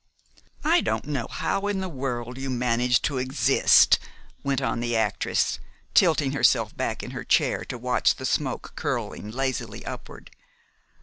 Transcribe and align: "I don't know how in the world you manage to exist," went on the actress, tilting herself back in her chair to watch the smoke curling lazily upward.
"I 0.63 0.81
don't 0.81 1.05
know 1.05 1.27
how 1.29 1.67
in 1.67 1.79
the 1.79 1.87
world 1.87 2.39
you 2.39 2.49
manage 2.49 3.03
to 3.03 3.19
exist," 3.19 3.99
went 4.43 4.59
on 4.59 4.79
the 4.79 4.95
actress, 4.97 5.59
tilting 5.93 6.31
herself 6.31 6.75
back 6.75 7.03
in 7.03 7.11
her 7.11 7.23
chair 7.23 7.63
to 7.65 7.77
watch 7.77 8.15
the 8.15 8.25
smoke 8.25 8.73
curling 8.75 9.29
lazily 9.29 9.85
upward. 9.85 10.31